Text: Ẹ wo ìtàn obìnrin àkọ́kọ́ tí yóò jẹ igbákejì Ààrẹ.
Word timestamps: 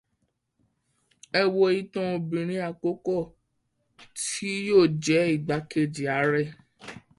Ẹ 1.39 1.41
wo 1.55 1.65
ìtàn 1.79 2.07
obìnrin 2.17 2.65
àkọ́kọ́ 2.69 3.19
tí 4.17 4.49
yóò 4.67 4.83
jẹ 5.03 5.19
igbákejì 5.35 6.03
Ààrẹ. 6.15 6.43